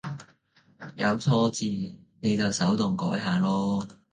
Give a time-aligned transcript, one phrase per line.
[0.95, 1.63] 有錯字
[2.21, 3.87] 你就手動改下囉